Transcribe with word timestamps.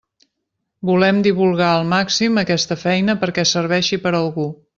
Volem 0.89 1.19
divulgar 1.27 1.67
al 1.73 1.85
màxim 1.91 2.41
aquesta 2.45 2.79
feina 2.85 3.17
perquè 3.25 3.47
serveixi 3.53 4.03
per 4.07 4.15
a 4.15 4.17
algú. 4.25 4.49